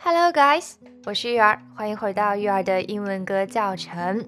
[0.00, 0.74] Hello, guys，
[1.06, 4.24] 我是玉儿，欢迎回到玉儿的英文歌教程。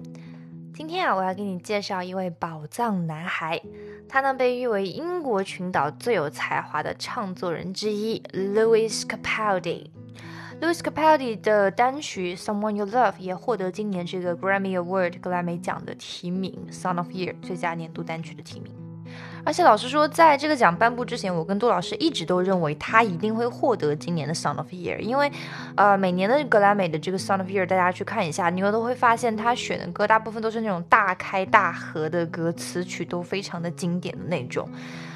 [0.75, 3.59] 今天啊，我要给你介绍一位宝藏男孩，
[4.07, 9.87] 他呢被誉为英国群岛最有才华的唱作人之一，Louis Capaldi。
[10.59, 18.71] Louis Capaldi 的单曲《Someone You Love》也获得今年这个 Grammy Award 格莱美奖的提名，Son of Year 最佳年度单曲的提名。
[19.43, 25.31] 而且老实说，在这个奖颁布之前，我跟杜老师一直都认为他一定会获得今年的 Sound of Year，因为，
[25.75, 34.69] 呃，每年的格莱美的这个 Sound of Year，大家去看一下，你们都会发现他选的歌大部分都是那种大开大合的歌，词曲都非常的经典的那种。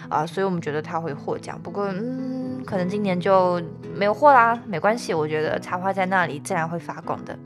[0.09, 3.61] 啊，所以我们觉得他会获奖，不过嗯，可能今年就
[3.95, 7.37] 没有获啦，没关系，我觉得才华在那里，自然会发光的。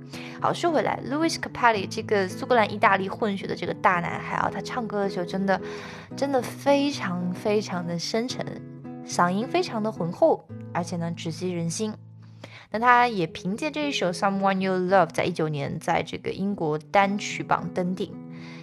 [0.42, 5.60] 好，说回来，Louis Capaldi 这个苏格兰意大利混血的这个大男孩啊，他唱歌的时候真的，
[6.16, 8.46] 真的非常非常的深沉，
[9.06, 11.94] 嗓音非常的浑厚，而且呢，直击人心。
[12.72, 18.14] 那他也凭借这一首 Someone You Love，在一九年在这个英国单曲榜登顶。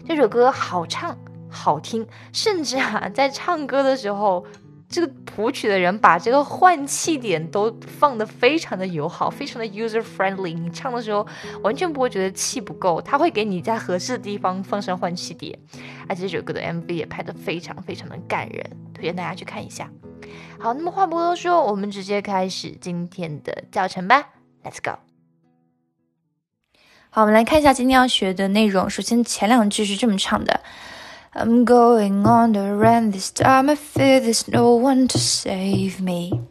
[0.06, 1.18] 这首歌好唱。
[1.48, 4.44] 好听，甚至啊， 在唱歌的时候，
[4.88, 10.54] 这个谱曲的人把这个换气点都放得非常的友好，非常的 user friendly。
[10.54, 11.26] 你唱的时候
[11.62, 15.58] 完全不会觉得气不够，他会给你在合适的地方放上换气点。
[16.08, 19.90] 而且这首歌的 MV 也拍得非常非常的感人，推荐大家去看一下。
[20.58, 24.28] 好，那么话不多说，我们直接开始今天的教程吧
[24.62, 24.98] ，Let's go。
[27.10, 28.88] 好，我们来看一下今天要学的内容。
[28.88, 30.60] 首先前两句是这么唱的。
[31.35, 33.69] I'm going on the run this time.
[33.69, 36.41] I fear there's no one to save me.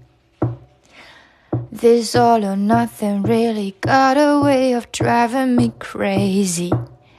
[1.71, 6.71] This all or nothing really got a way of driving me crazy.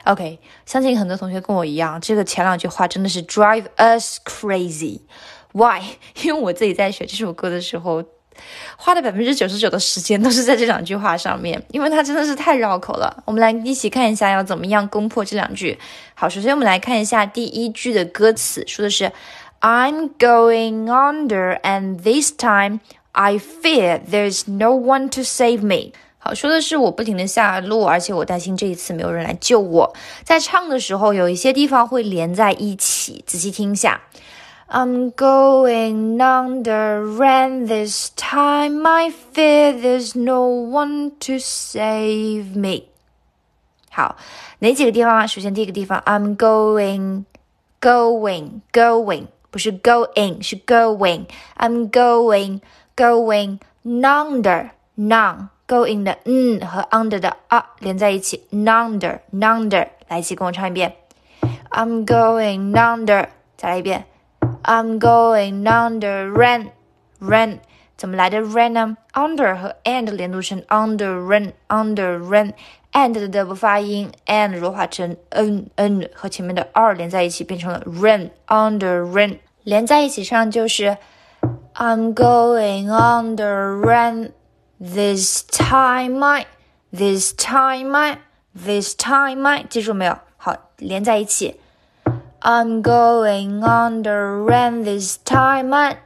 [0.06, 5.82] OK，相信很多同学跟我一样，这个前两句话真的是 drive us crazy。Why？
[6.24, 8.04] 因为我自己在学这首歌的时候。
[8.77, 13.23] 花的百分之九十九的时间都是在这两句话上面，因为它真的是太绕口了。
[13.25, 15.79] 我们来一起看一下要怎么样攻破这两句。
[16.15, 19.13] 好，首先我们来看一下第一句的歌词，说的是
[19.61, 22.81] "I'm going under, and this time
[23.13, 29.95] I fear there's no one to save me." 好，说的是我不停的下落，而且我担心这一次没有人来救我。
[30.25, 34.01] 在唱的时候，有一些地方会连在一起，仔细听一下。
[34.68, 42.84] I'm going under, and this time I fear there's no one to save me.
[43.90, 44.16] 好，
[44.60, 45.28] 哪几个地方啊？
[45.28, 47.26] 首先第一个地方，I'm going,
[47.82, 52.62] going, going，不是 going，是 going。I'm going,
[52.96, 59.88] going under, none。going 的嗯和 under 的啊连在一起，under, under。
[60.10, 60.96] 来，一起跟我唱一遍。
[61.70, 64.06] I'm going under，再来一遍。
[64.66, 66.72] I'm going under rain
[67.20, 67.60] rain
[67.98, 68.98] 怎么来的 rain 呢？
[69.14, 72.54] under 和 and 连读成 under rain under rain
[72.92, 80.98] and 的不发音 and 弱化成 n n 和前面的 r 连在一起变成了 rain under rain 连在一起唱就是
[81.76, 84.32] I'm going under rain
[84.80, 86.48] this time I
[86.92, 88.20] this time I
[88.54, 90.18] this time I 记住没有？
[90.38, 91.60] 好，连在一起。
[92.46, 95.74] I'm going under rain this time.
[95.74, 95.98] I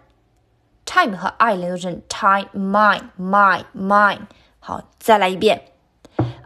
[0.85, 4.27] time 和 I 连读成 time mine mine mine。
[4.59, 5.61] 好，再来一遍。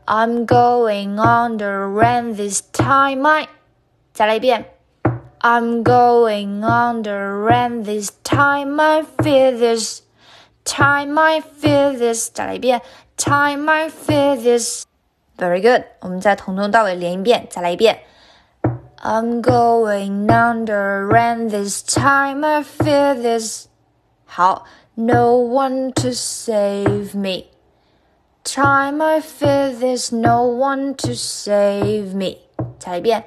[0.05, 3.27] I'm going under rain this time.
[3.27, 3.47] I
[4.13, 4.65] 再来一遍。
[5.39, 8.81] I'm going under rain this time.
[8.81, 10.01] I feel this
[10.65, 11.19] time.
[11.19, 12.29] I feel this。
[12.33, 12.81] 再来一遍。
[13.17, 15.83] Time I feel this。Very good。
[16.01, 17.99] 我们再从头到尾连一遍，再来一遍。
[19.03, 23.67] I'm going under, and this time I fear there's
[24.25, 24.65] 好，
[24.95, 27.45] no one to save me.
[28.43, 32.39] Time I fear there's no one to save me.
[32.77, 33.23] 再来一遍，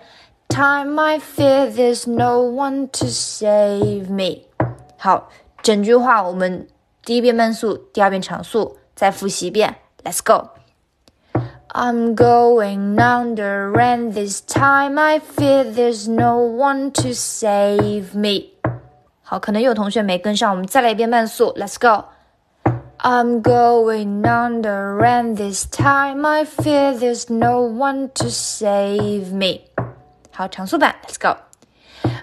[0.48, 4.42] Time I fear there's no one to save me.
[4.98, 5.30] 好，
[5.62, 6.68] 整句话我们
[7.04, 9.76] 第一遍慢速，第二遍长速，再复习一遍。
[10.04, 10.55] Let's go.
[11.76, 18.50] I'm going under, and this time I fear there's no one to save me.
[19.22, 21.54] 好，可能有同学没跟上，我们再来一遍慢速。
[21.54, 22.04] Let's go.
[22.98, 29.62] I'm going under, and this time I fear there's no one to save me.
[30.30, 31.38] 好，长速版，Let's go.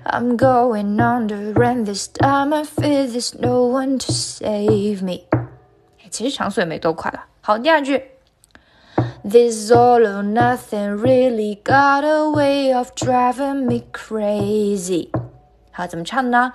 [0.06, 5.24] I'm going under, and this time I fear there's no one to save me.
[6.12, 7.25] 其实长速也没多快了。
[7.42, 8.04] 好，第二句。
[9.24, 15.10] this all or nothing really got a way of driving me crazy。
[15.72, 16.54] 好，怎么唱呢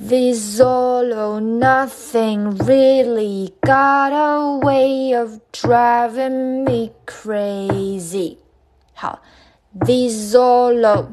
[0.00, 8.38] This all or nothing really got a way of driving me crazy.
[8.94, 9.20] 好，
[9.84, 11.08] this all or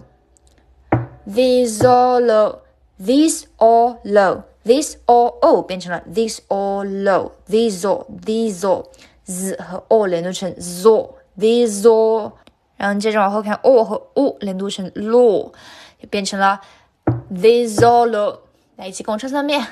[1.25, 2.59] this all or
[2.98, 8.89] this all low this all o 变成了 this all low this all this all
[9.24, 12.32] Z 和 o 连读成 zo，thiso，
[12.76, 15.52] 然后接着往后看 o 和 u 连读成 law，
[16.00, 16.60] 就变成了
[17.32, 18.40] thisolo。
[18.76, 19.64] 来，一起跟我唱三遍。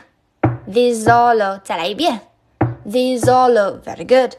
[0.67, 2.21] This all，再来一遍。
[2.85, 4.35] This all，very good。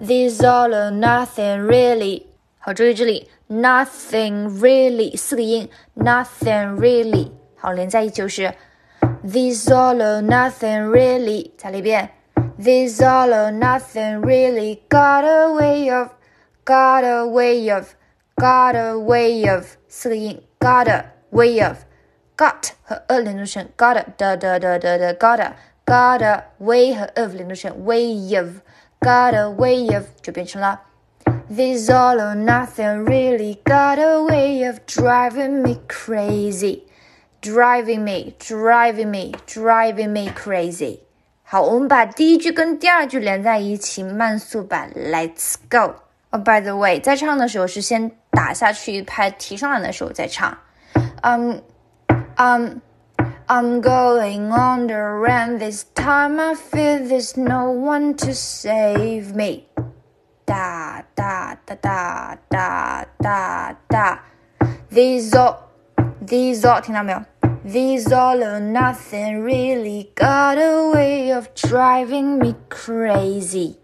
[0.00, 2.24] This all，nothing really。
[2.58, 7.30] 好，注意这里，nothing really 四个音，nothing really。
[7.56, 8.54] 好，连在一起就是
[9.22, 11.50] This all，nothing really。
[11.56, 12.10] 再来一遍。
[12.59, 21.59] This all，nothing really got a way of，got a way of，got a way of 四个音，got a way
[21.59, 25.53] of。got 和 a 连读成 got da da da da da got
[25.85, 28.61] got a way 和 of 连读成 way of
[28.99, 30.81] got a way of 就变成了
[31.49, 36.83] This all or nothing really got a way of driving me crazy,
[37.41, 41.01] driving me, driving me, driving me crazy.
[41.52, 45.96] 好，我们把第一句跟第二句连在一起，慢速版，Let's go。
[46.30, 50.56] 哦、oh,，by the way，在唱的时候是先打下去一拍，提上来的时候再唱。
[51.22, 51.60] 嗯、
[52.36, 52.36] um,。
[52.36, 52.80] I'm
[53.48, 56.40] I'm going on the run this time.
[56.40, 59.64] I feel there's no one to save me.
[60.46, 64.18] Da da da da da da da.
[64.88, 65.56] These all
[66.24, 67.20] these all 听到没有
[67.63, 73.77] ？These all or nothing really got a way of driving me crazy.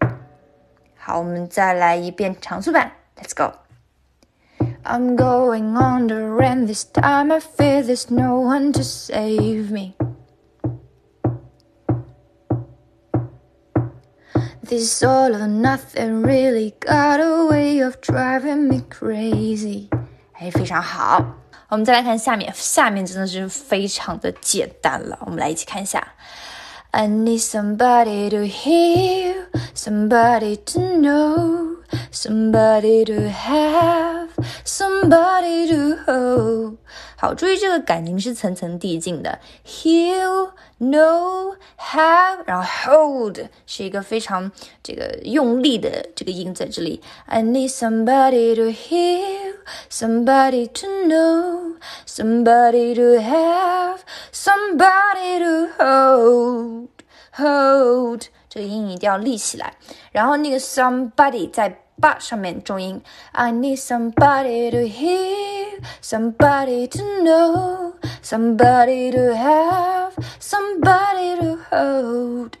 [0.96, 2.92] 好，我们再来一遍长速版。
[3.16, 3.54] Let's go.
[4.84, 7.32] I'm going on the run this time.
[7.32, 9.94] I fear there's no one to save me.
[14.64, 19.88] This all or nothing really got a way of driving me crazy.
[20.32, 21.36] 哎，非常好。
[21.69, 25.19] 我们再来看下面，下面真的是非常的简单了。
[25.25, 26.13] 我们来一起看一下。
[26.91, 31.75] I need somebody to hear, somebody to know,
[32.11, 34.29] somebody to have,
[34.65, 36.77] somebody to hold。
[37.17, 44.49] 好，注意这个感情是层层递进的，heal, know, have，然后 hold 是一个非常
[44.81, 47.01] 这个用力的这个音在这里。
[47.25, 49.46] I need somebody to heal,
[49.90, 51.76] somebody to know,
[52.06, 54.00] somebody to have,
[54.32, 56.88] somebody to hold,
[57.36, 59.74] hold 这个音一定要立起来，
[60.12, 63.00] 然后那个 somebody 在 ba 上面重音。
[63.32, 72.52] I need somebody to hear, somebody to know, somebody to have, somebody to hold。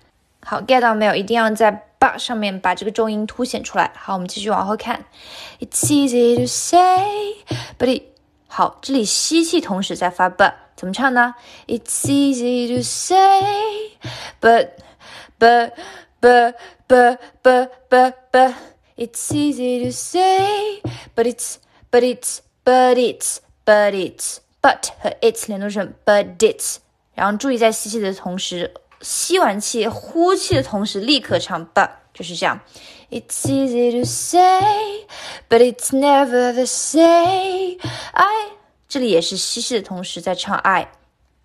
[0.44, 1.14] 好，get 到没有？
[1.14, 3.91] 一定要在 ba 上面把这个重音凸显出来。
[3.95, 5.05] 好，我们继续往后看。
[5.59, 7.43] It's easy to say,
[7.77, 8.03] but it
[8.47, 11.35] 好，这里吸气同时在发 but，怎么唱呢
[11.67, 13.97] ？It's easy to say,
[14.39, 14.69] but
[15.39, 15.73] but
[16.21, 16.55] but
[16.87, 18.53] but but but but
[18.95, 20.81] it's easy to say,
[21.15, 21.57] but it's,
[21.91, 26.77] but it's, but it's, but it's, but 和 it's 连读成 but it's，
[27.13, 32.59] 然后注意在吸气的同时，吸完气呼气的同时立刻唱吧就是这样。
[33.09, 35.07] It's easy to say,
[35.47, 37.79] but it's never the same.
[38.11, 38.27] I
[38.89, 40.89] 这里也是吸气的同时在唱 I,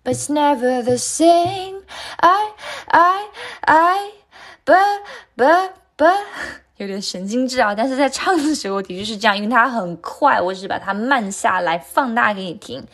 [0.03, 1.83] but it's never the same.
[2.17, 2.51] I,
[2.87, 3.25] I,
[3.61, 4.11] I,
[4.65, 5.01] but,
[5.37, 6.25] but, but.
[6.77, 12.85] 有点神经质啊，但是在唱的时候的确是这样，因为它很快，我只是把它慢下来，放大给你听。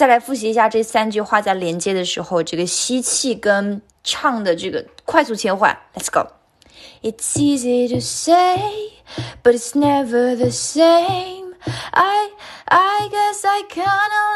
[0.00, 5.78] 再来复习一下这三句话在连接的时候，这个吸气跟唱的这个快速切换。
[5.94, 6.28] Let's go.
[7.02, 8.60] It's easy to say,
[9.42, 11.54] but it's never the same.
[11.92, 12.30] I
[12.66, 13.86] I guess I kinda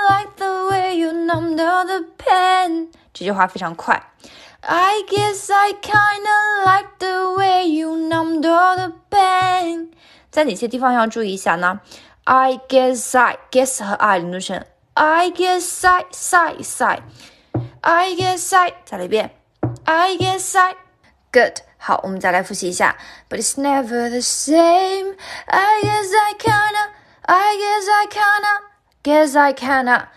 [0.09, 2.89] like the way you numbed all the pain.
[3.13, 4.03] 这句话非常快。
[4.63, 9.91] I guess I kinda like the way you numbed all the pain。
[10.31, 11.81] 在哪些地方要注意一下呢？
[12.25, 19.31] I guess I guess 和 I 连读成 I guess I sigh sigh。I guess I 再来一遍。
[19.85, 20.77] I guess I
[21.33, 21.61] good。
[21.79, 22.97] 好，我们再来复习一下。
[23.29, 25.17] But it's never the same.
[25.47, 26.91] I guess I kinda.
[27.23, 28.61] I guess I kinda.
[29.03, 30.09] Guess I kinda.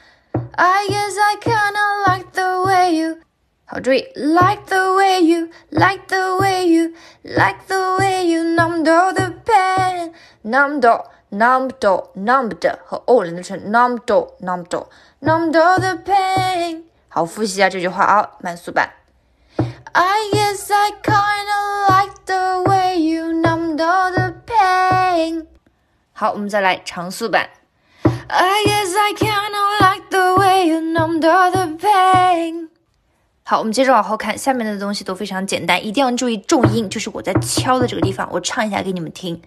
[0.56, 3.20] I guess I kinda like the way you.
[3.66, 9.32] 好，注意，like the way you, like the way you, like the way you numbed all the
[9.46, 10.12] pain,
[10.44, 16.83] numbed all, Numbed，numbed 和 all 连读成 numbed，numbed，numbed all the pain。
[17.09, 18.91] 好，复习一下这句话啊，慢速版。
[19.93, 25.47] I guess I kinda like the way you numbed all the pain。
[26.13, 27.49] 好，我们再来长速版。
[28.03, 32.69] I guess I kinda like the way you numbed all the pain。
[33.45, 39.41] 好，我们接着往后看，下面的东西都非常简单，一定要注意重音，就是我在敲的这个地方，我唱一下给你们听。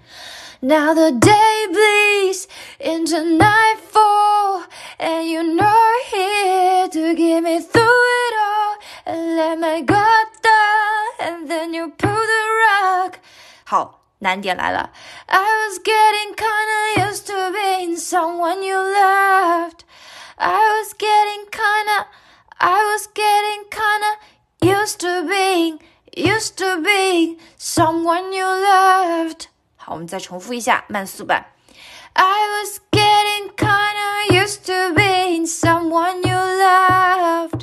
[0.61, 2.49] Now the day bleeds
[2.80, 4.64] into nightfall,
[4.99, 7.83] and you're not here to get me through
[8.26, 8.76] it all.
[9.06, 13.18] And let my guard down, and then you pull the rug.
[13.64, 14.90] 好，难点来了。
[15.26, 19.85] I was getting kinda used to being someone you loved.
[20.38, 22.06] I was getting kinda,
[22.59, 24.18] I was getting kinda
[24.61, 25.80] used to being,
[26.16, 29.49] used to being someone you loved.
[29.83, 31.43] 好，我们再重复一下慢速版。
[32.13, 37.61] I was getting kinda used to being someone you loved。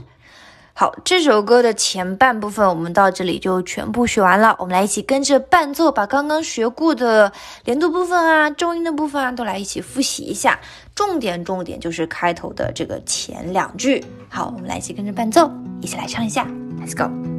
[0.75, 4.57] 好，这首歌的前半部分我们到这里就全部学完了。
[4.59, 7.33] 我们来一起跟着伴奏，把刚刚学过的
[7.65, 10.59] 连读部分啊、重音的部分啊，都来一起复习一下。
[10.95, 14.05] 重点重点就是开头的这个前两句。
[14.29, 16.45] 好，我们来一起跟着伴奏，一起来唱一下。
[16.81, 17.38] Let's go。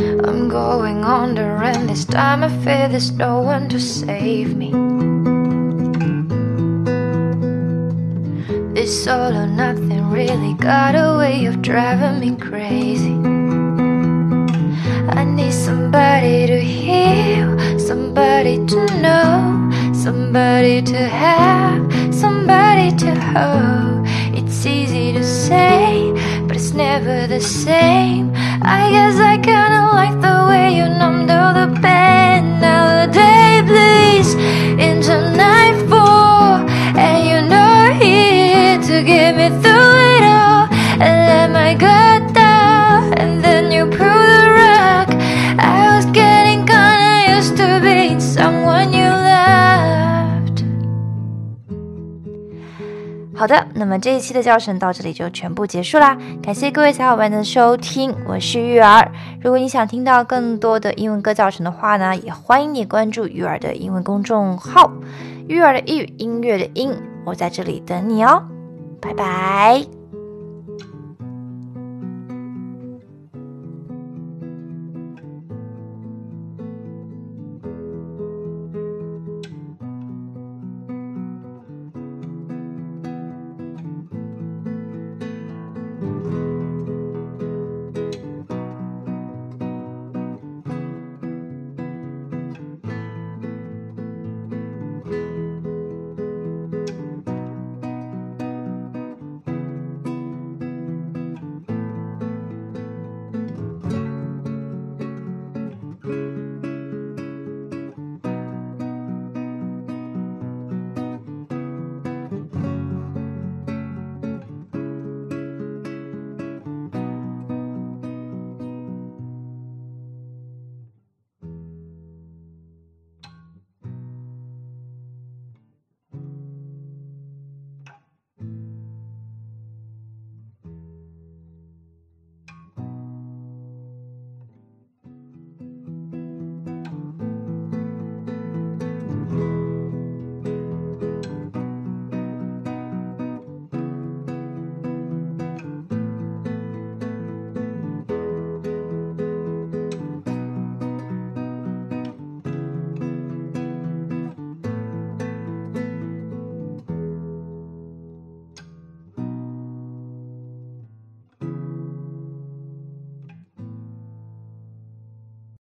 [0.00, 4.70] I'm going under, and this time I fear there's no one to save me.
[8.74, 13.16] This all or nothing really got a way of driving me crazy.
[15.18, 24.06] I need somebody to heal, somebody to know, somebody to have, somebody to hold.
[24.38, 26.12] It's easy to say,
[26.46, 28.32] but it's never the same.
[28.62, 32.60] I guess I kinda like the way you numbed all the pain.
[32.60, 34.34] Now the day bleeds
[53.78, 59.08] 那么这一期的教程到这里就全部结束啦，感谢各位小伙伴的收听，我是玉儿。
[59.40, 64.90] 如果你想听到更多的英文歌教程的话呢，也欢迎你关注玉儿的英文公众号
[65.46, 66.92] “玉儿的玉音乐的音”，
[67.24, 68.42] 我在这里等你哦，
[69.00, 69.97] 拜拜。